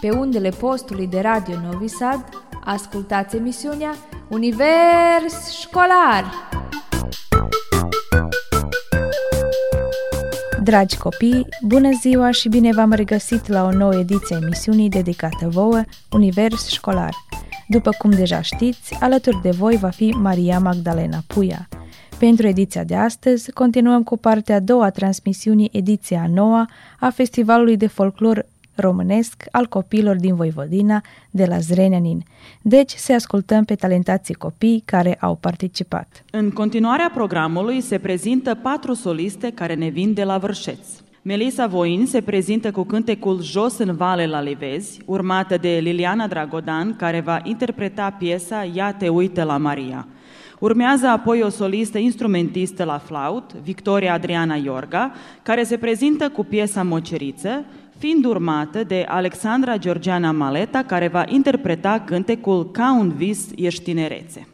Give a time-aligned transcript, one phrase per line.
[0.00, 2.24] Pe undele postului de Radio Novi Sad,
[2.64, 3.94] ascultați emisiunea
[4.28, 6.24] Univers Școlar!
[10.62, 15.48] Dragi copii, bună ziua și bine v-am regăsit la o nouă ediție a emisiunii dedicată
[15.48, 17.14] vouă, Univers Școlar.
[17.68, 21.68] După cum deja știți, alături de voi va fi Maria Magdalena Puia.
[22.18, 26.68] Pentru ediția de astăzi, continuăm cu partea a doua a transmisiunii, ediția a noua
[27.00, 28.46] a Festivalului de Folclor
[28.80, 31.00] românesc al copiilor din Voivodina
[31.30, 32.22] de la Zrenenin.
[32.62, 36.24] Deci să ascultăm pe talentații copii care au participat.
[36.30, 40.78] În continuarea programului se prezintă patru soliste care ne vin de la Vârșeț.
[41.22, 46.96] Melisa Voin se prezintă cu cântecul Jos în vale la Livezi, urmată de Liliana Dragodan,
[46.96, 50.08] care va interpreta piesa Ia te uită la Maria.
[50.58, 56.82] Urmează apoi o solistă instrumentistă la flaut, Victoria Adriana Iorga, care se prezintă cu piesa
[56.82, 57.64] Moceriță,
[58.00, 64.46] fiind urmată de Alexandra Georgiana Maleta, care va interpreta cântecul Ca un vis ești tinerețe.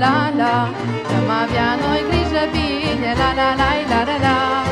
[0.00, 0.80] La la.
[3.02, 4.69] La la la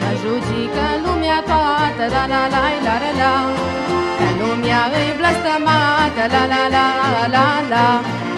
[0.00, 3.34] Mă judică lumea toată la la la la la la.
[4.18, 6.84] Că lumea îi blăstămată la la la
[7.34, 7.86] la la.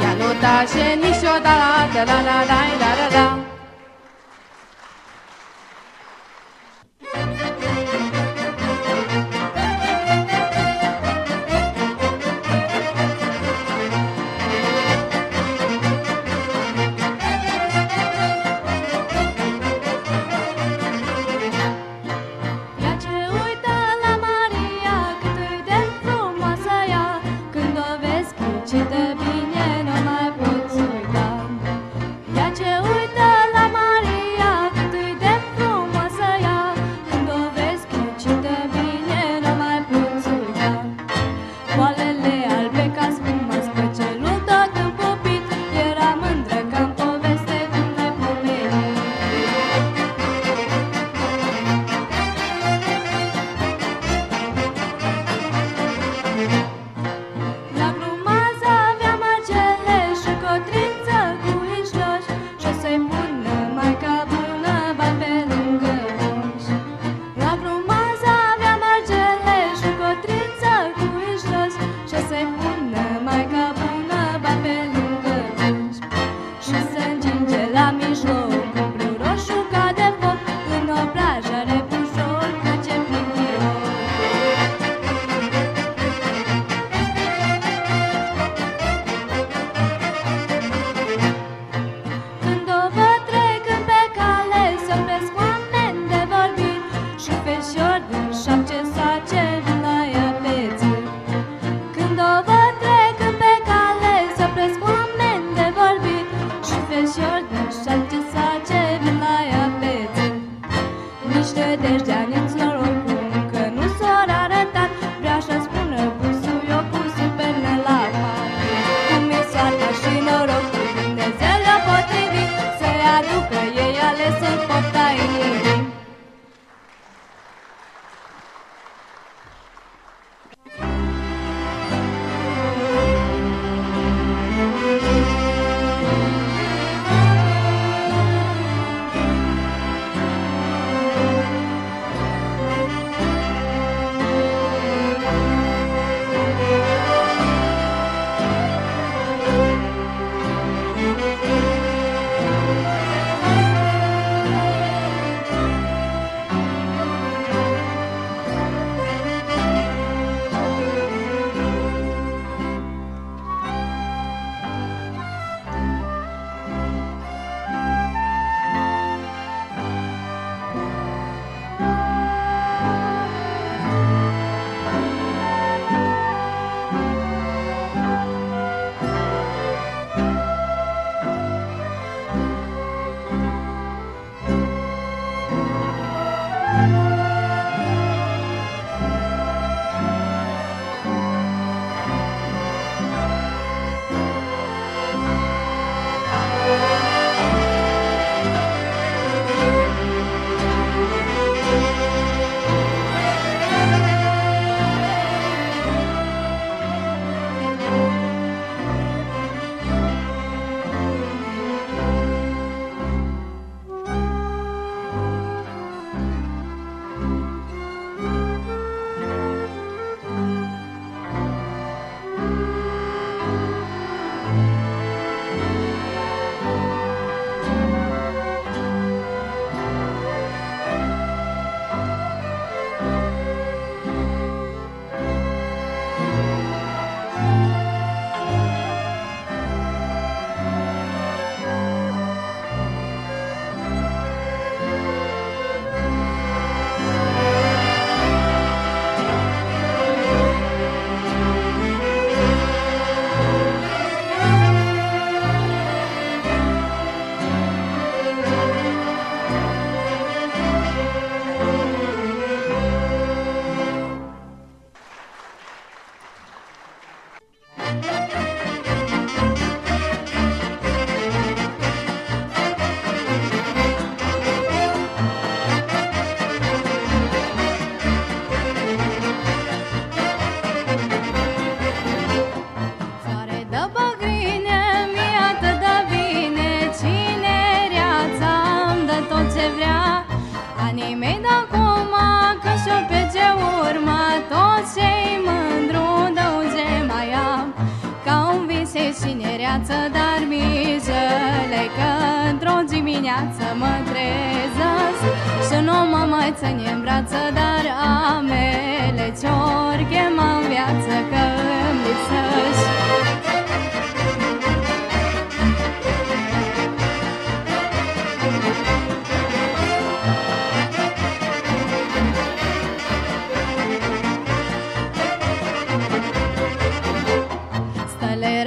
[0.03, 3.50] Ea nu tace niciodată la la la la la la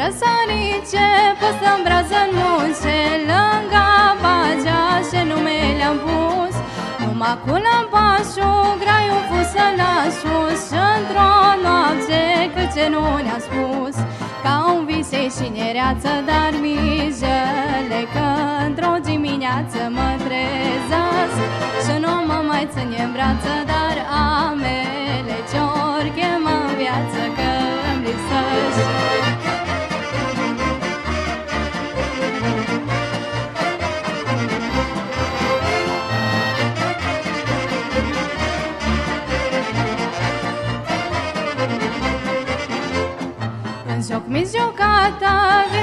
[0.03, 1.07] răsărice
[1.39, 2.97] Păstăm brază în munce
[3.29, 3.87] Lângă
[4.23, 6.55] bagea și nume le-am pus.
[7.01, 12.21] Numai cu lămpașul Graiul fusă la sus și într-o noapte
[12.53, 13.95] Cât ce nu ne-a spus
[15.13, 18.27] Ca un visei și nereață Dar mijele Că
[18.67, 21.37] într-o dimineață mă trezesc
[21.83, 23.95] Și nu mă mai ține în brață Dar
[24.41, 27.49] amele ce-ori chemă viață Că
[27.89, 29.32] îmi lipsești
[44.09, 45.35] joc mi jocata,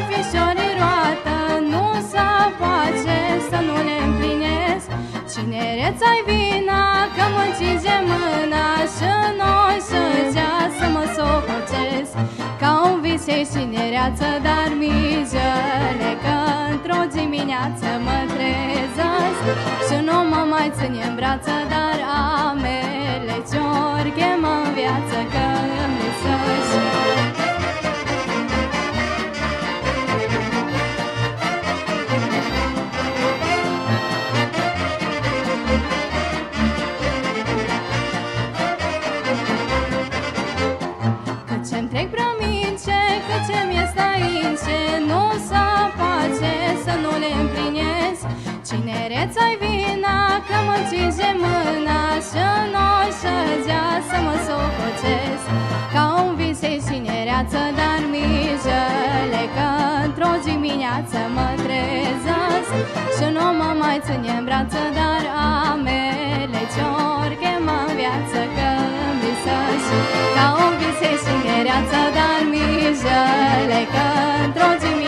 [0.08, 1.36] fișori roată.
[1.72, 2.26] Nu să
[2.60, 3.18] face
[3.50, 4.88] să nu le împlinesc.
[5.32, 6.86] Cinereța-i vina
[7.16, 10.02] că mă cinge mâna Și noi să
[10.78, 12.12] să mă sococesc
[12.60, 16.36] Ca un visei cinereață, dar mijele Că
[16.70, 19.42] într-o dimineață mă trezesc.
[19.86, 21.98] Și nu mă mai ține în brață, dar
[22.48, 25.44] amele Ce-ori chemă în viață că
[48.70, 50.18] Tinereța-i vina
[50.48, 52.44] că mă ținge mâna Și
[52.74, 53.34] noi să
[53.66, 55.46] dea să mă sococesc
[55.92, 59.68] Ca un visei tinereață, dar mijele Că
[60.04, 62.72] într-o dimineață mă trezesc
[63.16, 65.22] Și nu mă mai ține în brață, dar
[65.70, 68.68] amele Ce-ori chemă viață că
[69.08, 69.90] îmi visăși
[70.36, 74.06] Ca un visei tinereață, dar mijele Că
[74.44, 74.99] într-o dimineață mă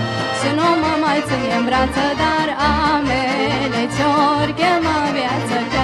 [0.00, 2.46] trezesc Și nu mă mai ține în brață, dar
[2.94, 5.80] amele ce-ori chemă viață că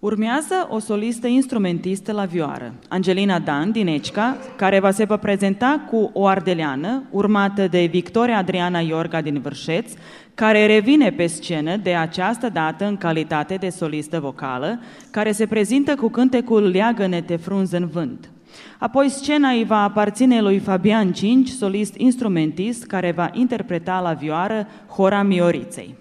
[0.00, 5.84] Urmează o solistă instrumentistă la vioară, Angelina Dan din Ecica, care va se va prezenta
[5.90, 9.92] cu o ardeleană, urmată de Victoria Adriana Iorga din Vârșeț,
[10.34, 14.80] care revine pe scenă de această dată în calitate de solistă vocală,
[15.10, 18.30] care se prezintă cu cântecul Leagă-ne te frunză în vânt.
[18.78, 24.66] Apoi scena îi va aparține lui Fabian Cinci, solist instrumentist, care va interpreta la vioară
[24.88, 25.94] Hora Mioriței.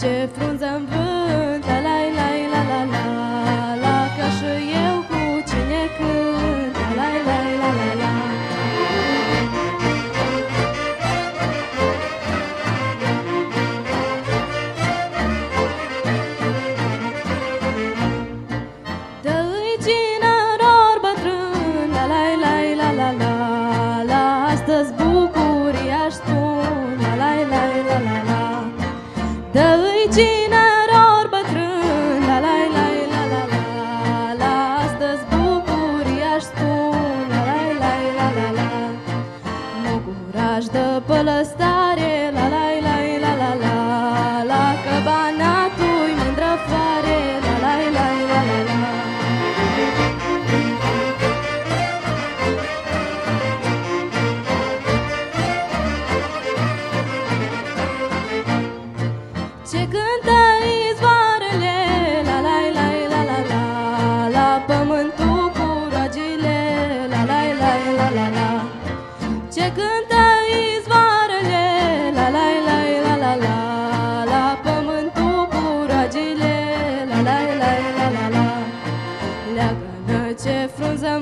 [0.00, 0.97] 雪峰在。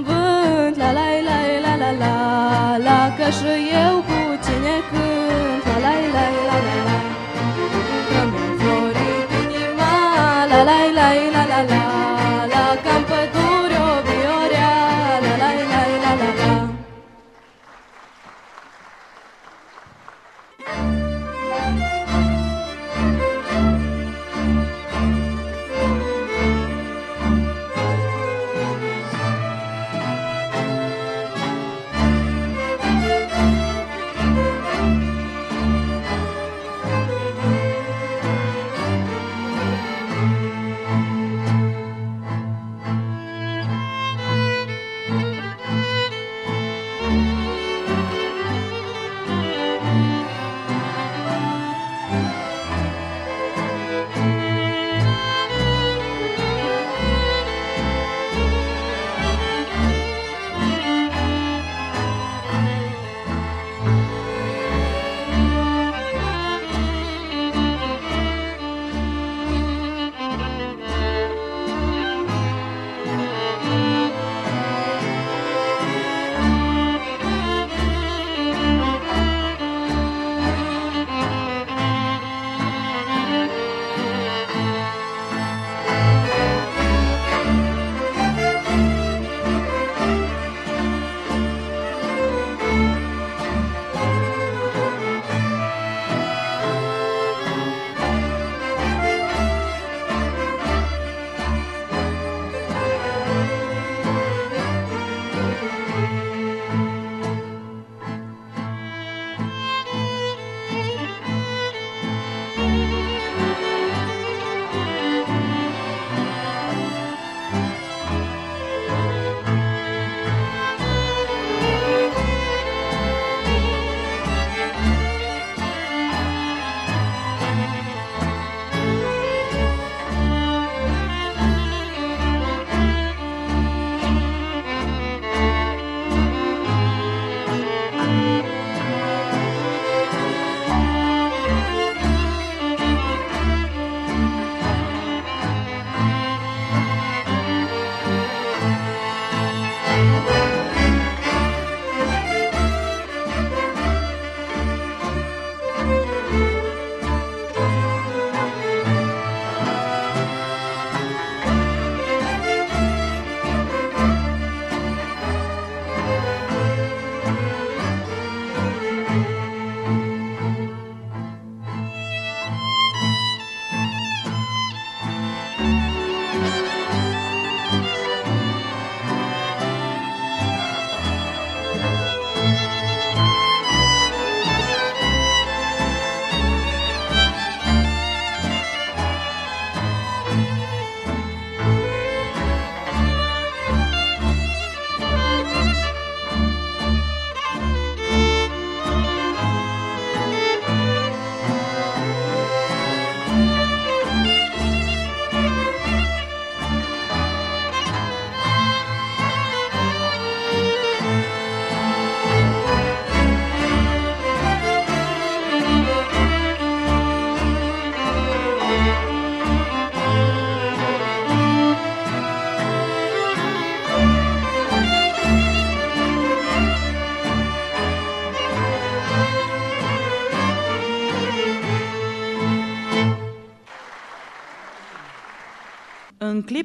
[0.07, 2.15] vânt La la la la la la
[2.87, 3.53] la Că și
[3.85, 6.99] eu cu tine cânt La la la la la la
[8.11, 9.93] Că mi-a florit inima
[10.51, 11.96] La la la la la la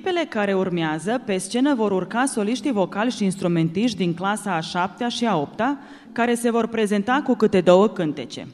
[0.01, 5.07] clipele care urmează, pe scenă vor urca soliștii vocali și instrumentiști din clasa a șaptea
[5.07, 5.77] și a opta,
[6.11, 8.47] care se vor prezenta cu câte două cântece.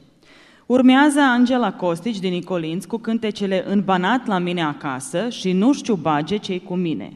[0.66, 5.96] Urmează Angela Costici din Nicolinț cu cântecele În banat la mine acasă și Nu știu
[5.96, 7.14] bage cei cu mine.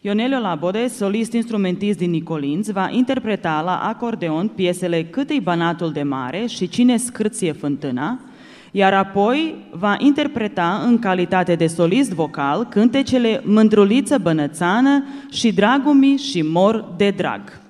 [0.00, 6.46] Ionelio Labode, solist instrumentist din Nicolinț, va interpreta la acordeon piesele Cât-i banatul de mare
[6.46, 8.20] și Cine scârție fântâna,
[8.70, 16.42] iar apoi va interpreta în calitate de solist vocal cântecele Mândruliță Bănățană și Dragumi și
[16.42, 17.64] Mor de Drag.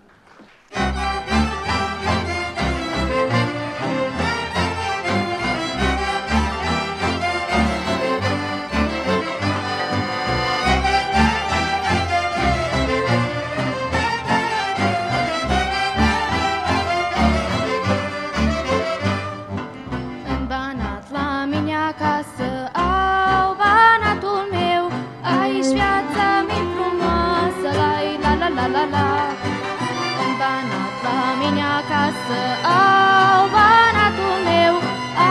[32.27, 34.75] Acasă au banatul meu.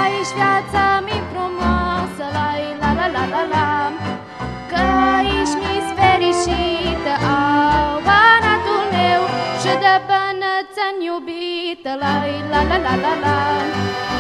[0.02, 2.48] Aici viața mi frumoasă la
[2.82, 3.70] la la la la la.
[4.72, 4.82] Că
[5.18, 9.22] aici mi-s fericită au banatul meu.
[9.62, 12.14] Și de bănățăn iubită la
[12.52, 13.38] la la la la la.
[14.12, 14.15] și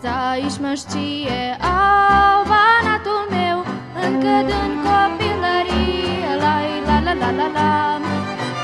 [0.00, 3.58] frunza aici mă știe Au banatul meu
[4.04, 8.00] încă din copilărie La la la la la la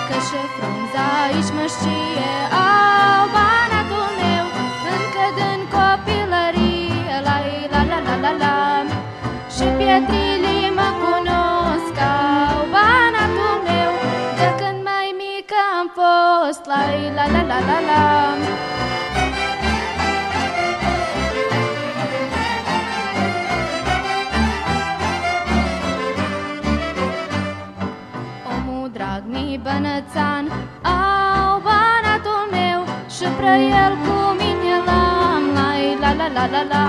[0.09, 2.33] Că și frunza aici mă știe
[2.65, 4.47] Au banatul meu
[4.95, 7.37] încă din copilărie La
[7.75, 8.57] la la la la la
[9.55, 13.93] Și pietrilii mă cunosc Au banatul meu
[14.39, 16.83] De când mai mică am fost La
[17.17, 18.86] la la la la la
[29.97, 30.45] bănățan
[30.83, 32.81] Au banatul meu
[33.15, 33.25] și
[33.85, 35.45] el cu mine l-am
[36.01, 36.87] La la la la la.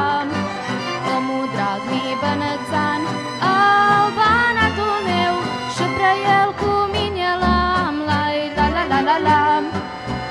[1.16, 3.02] Omul drag mi bănățan
[3.56, 5.36] Au banatul meu
[5.76, 5.86] și
[6.40, 8.24] el cu mine l-am La
[8.58, 9.42] la la la la la.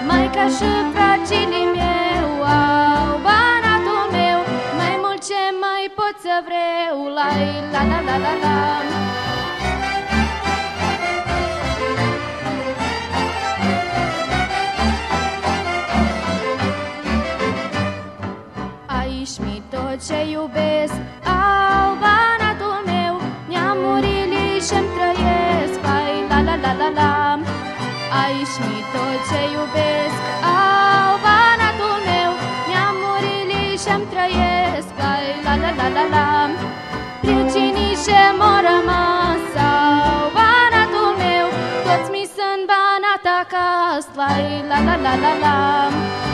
[0.09, 2.29] Mai ca și fragilii meu
[2.61, 4.39] Au banatul meu
[4.79, 6.97] Mai mult ce mai pot să vreau.
[7.17, 7.29] La
[7.73, 9.26] la la la la la
[20.05, 20.97] ce iubesc.
[21.25, 23.15] Au banatul meu
[23.51, 25.81] Neamurile și-mi trăiesc.
[25.97, 27.13] Ai la la la la la.
[28.23, 30.19] Aici mi tot ce iubesc.
[30.57, 32.31] Au banatul meu
[32.71, 34.93] Neamurile și-mi trăiesc.
[35.13, 36.27] Ai la la la la la.
[37.23, 39.45] Priecinii ce m-au rămas.
[39.71, 41.47] Au banatul meu
[41.87, 44.11] Toți mi sunt banat acasă.
[44.71, 46.26] La la la la la la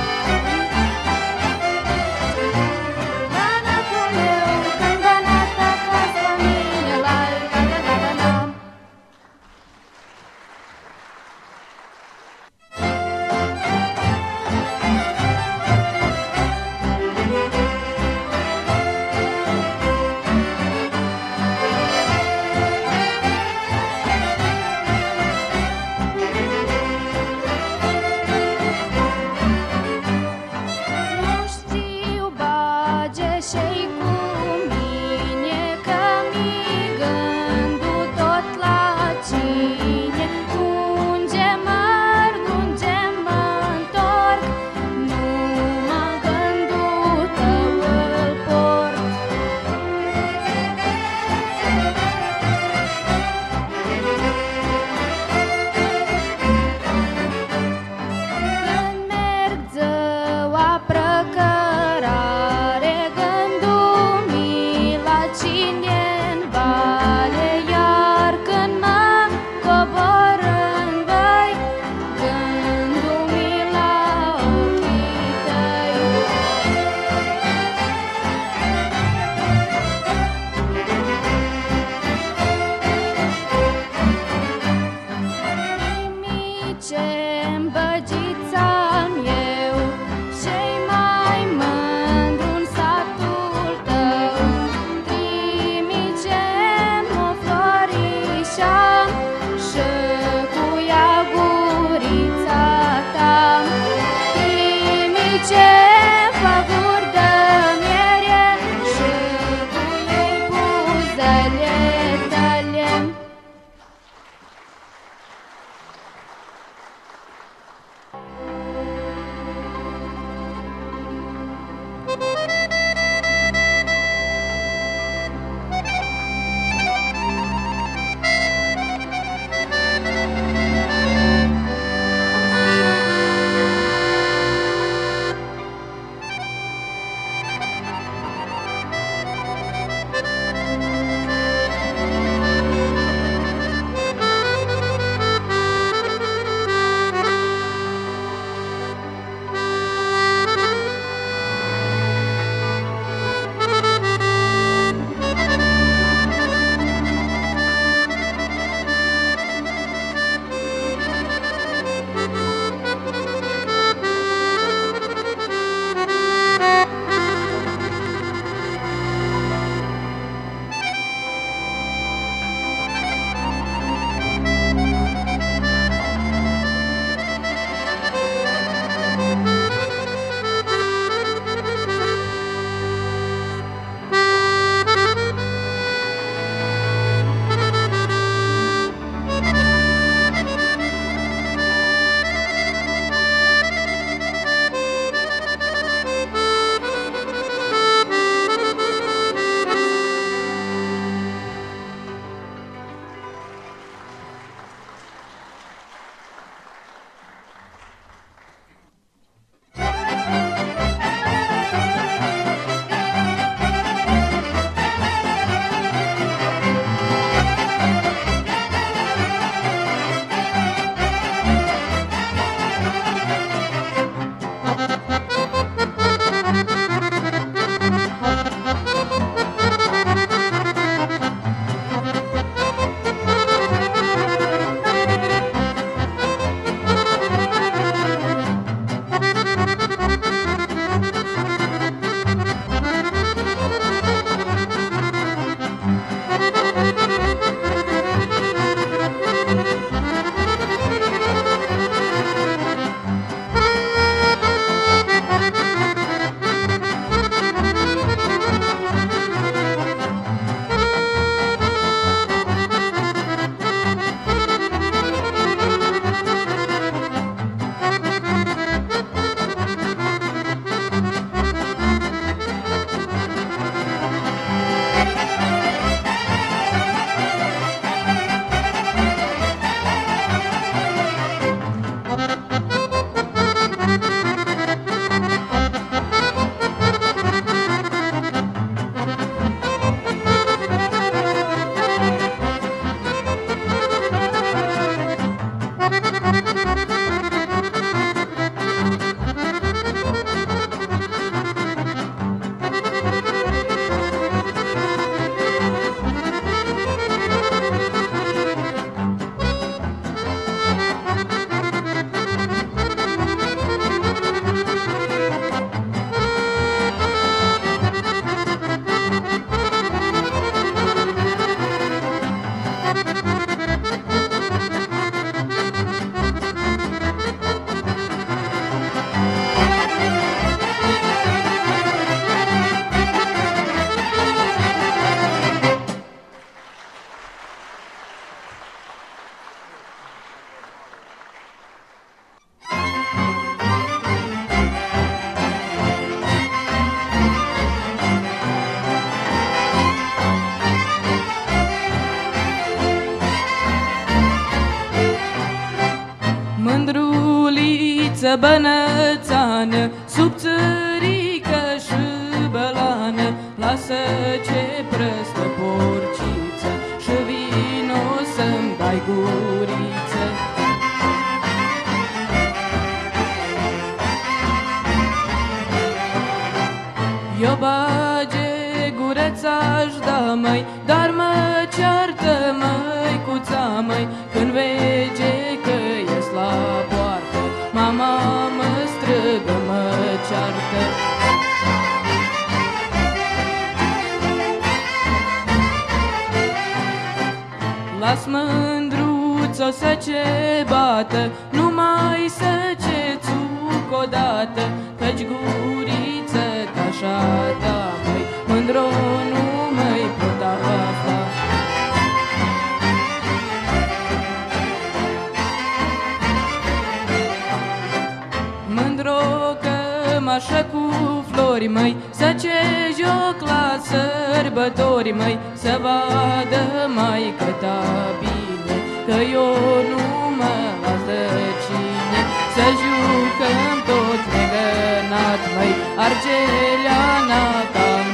[421.63, 422.59] flori măi Să ce
[423.01, 427.81] joc la sărbători măi Să vadă mai câta
[428.21, 429.55] bine Că eu
[429.91, 430.05] nu
[430.39, 431.23] mă las de
[431.65, 432.21] cine
[432.55, 435.73] Să jucăm tot legănat măi
[436.05, 437.43] Argeleana
[437.75, 438.12] ca-n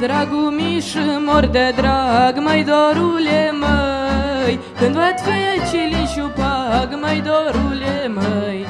[0.00, 4.58] Dragul miș și mor de drag, mai dorule măi.
[4.78, 8.66] Când văd fecii și pag, mai dorule măi.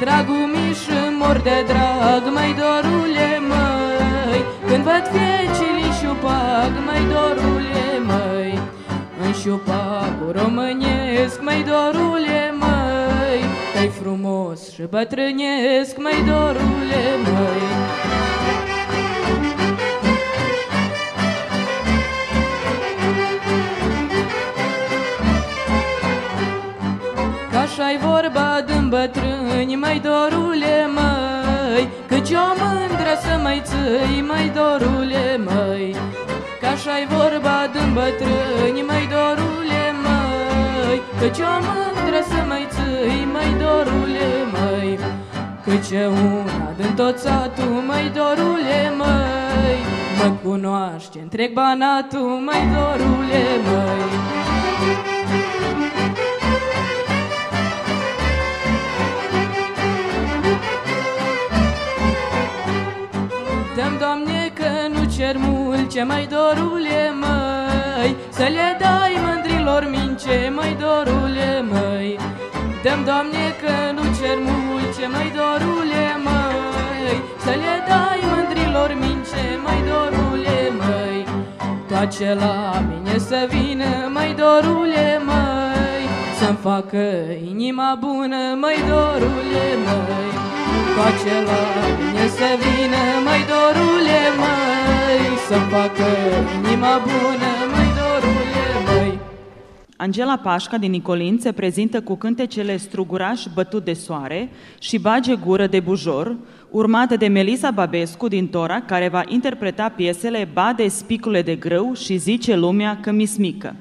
[0.00, 4.40] Dragul miș și mor de drag, mai dorule măi.
[4.66, 8.58] Când văd fecii și pag, mai dorule măi.
[9.24, 13.40] În șupacul românesc, mai dorule măi.
[13.74, 18.41] Că-i frumos și bătrânesc, mai dorule măi
[27.82, 35.26] Așa-i vorba din bătrâni, mai dorule măi Căci o mândră să mai ții, mai dorule
[35.46, 35.96] măi.
[36.60, 43.50] Că așa-i vorba din bătrâni, mai dorule măi Căci o mândră să mai ții, mai
[43.62, 44.98] dorule măi.
[45.64, 49.78] Căci e una din tot satul, mai dorule măi
[50.18, 54.11] Mă cunoaște întreg banatul, mai dorule măi
[65.92, 68.16] ce mai dorule, măi?
[68.28, 72.18] Să le dai mândrilor mince, mai dorule, măi.
[72.82, 77.16] Dăm, Doamne, că nu cer mult, ce mai dorule, măi?
[77.44, 81.20] Să le dai mândrilor mince, mai dorule, măi.
[81.88, 86.04] Toace la mine să vină, mai dorule, măi.
[86.38, 87.04] Să-mi facă
[87.50, 90.51] inima bună, mai dorule, măi
[90.96, 91.60] Toace la
[91.98, 96.06] mine să vină, mai dorule, măi Să-mi facă
[96.56, 99.18] inima bună, mai dorule, măi
[99.96, 105.66] Angela Pașca din Nicolin se prezintă cu cântecele Struguraș bătut de soare și Bage gură
[105.66, 106.36] de bujor,
[106.70, 112.16] urmată de Melisa Babescu din Tora, care va interpreta piesele Bade spicule de grâu și
[112.16, 113.74] Zice lumea că mi smică.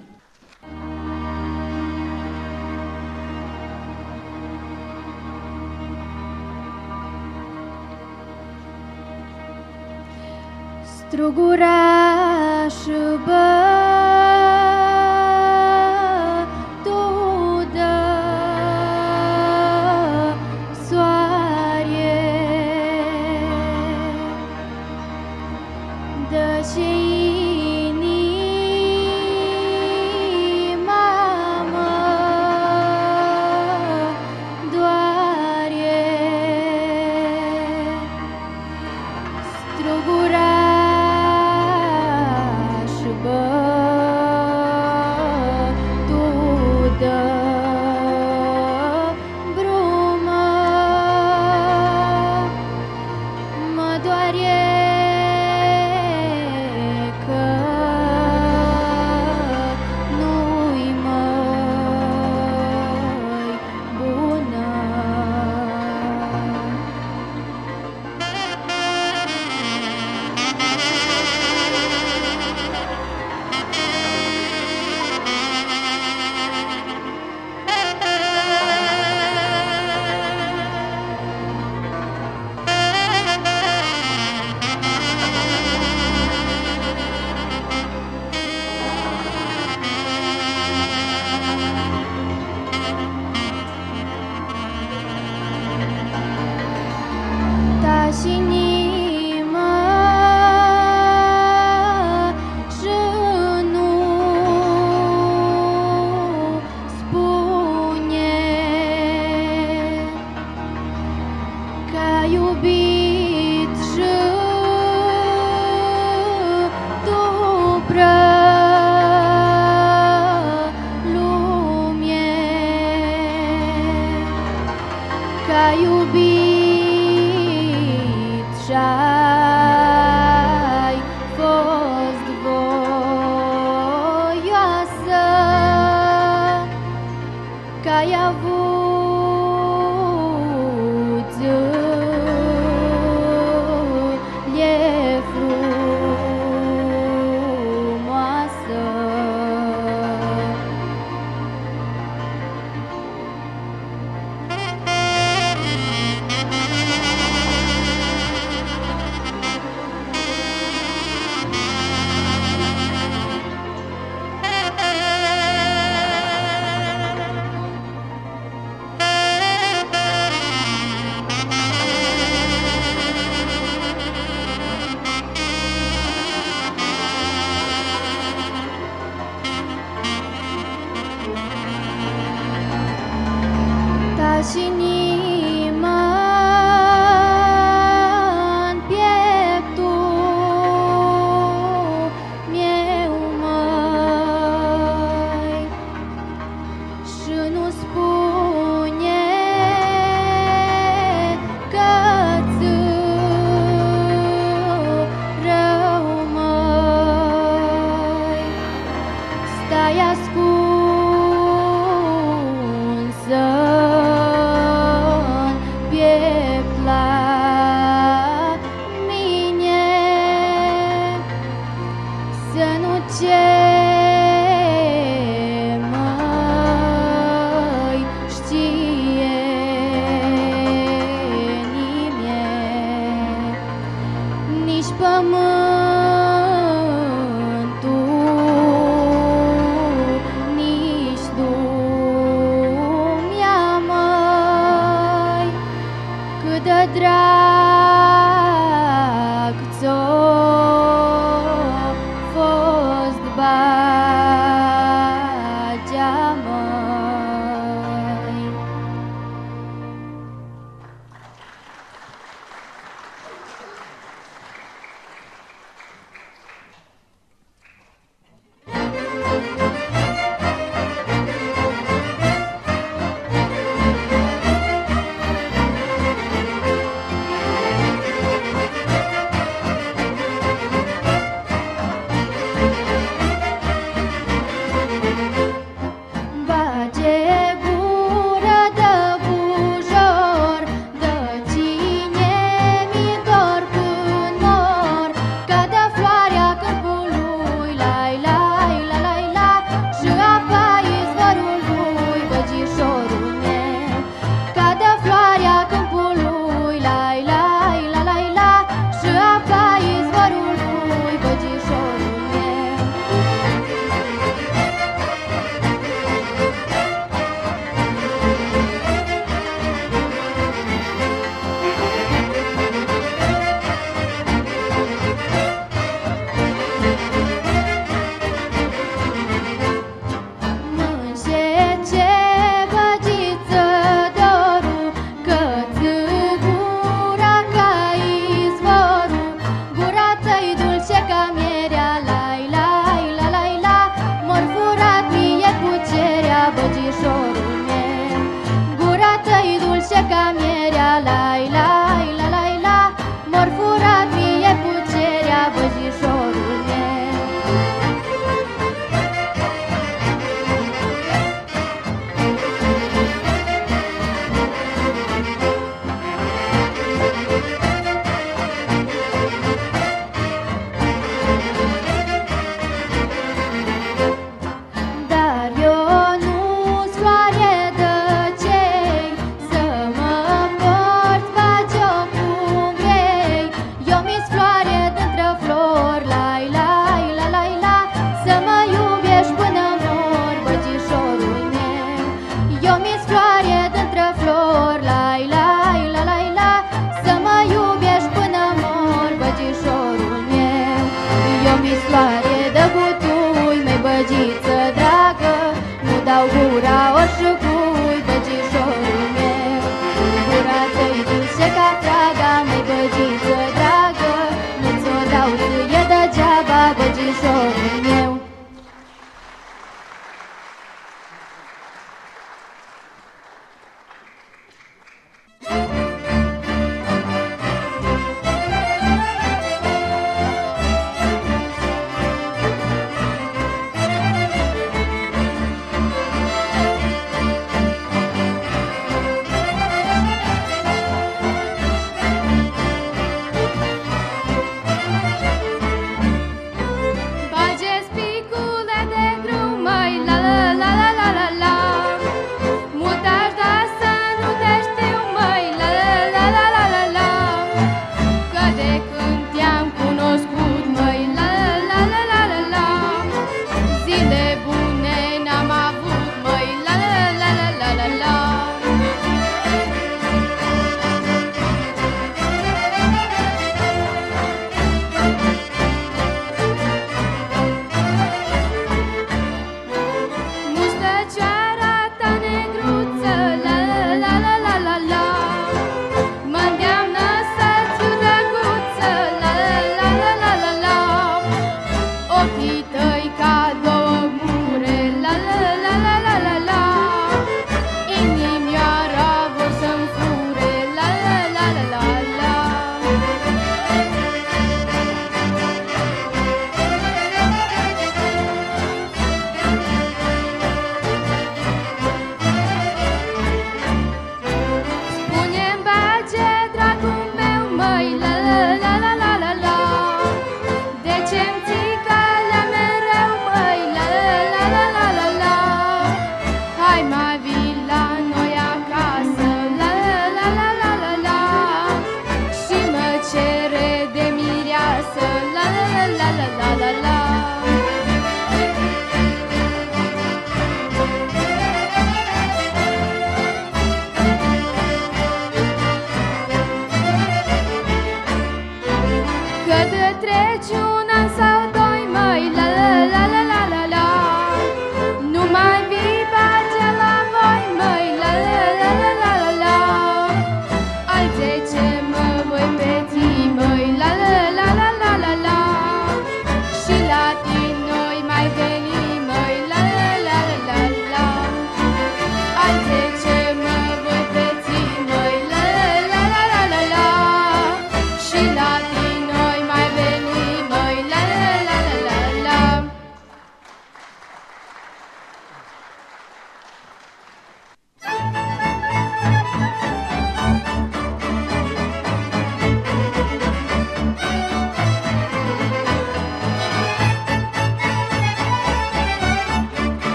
[11.11, 12.71] tru gura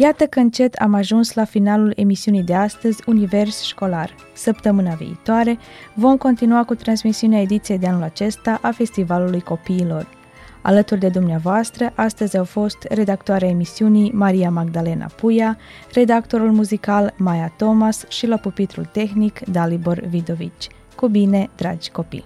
[0.00, 4.14] Iată că încet am ajuns la finalul emisiunii de astăzi, Univers Școlar.
[4.34, 5.58] Săptămâna viitoare
[5.94, 10.06] vom continua cu transmisiunea ediției de anul acesta a Festivalului Copiilor.
[10.62, 15.58] Alături de dumneavoastră, astăzi au fost redactoarea emisiunii Maria Magdalena Puia,
[15.92, 20.68] redactorul muzical Maia Thomas și la pupitrul tehnic Dalibor Vidovici.
[20.96, 22.24] Cu bine, dragi copii!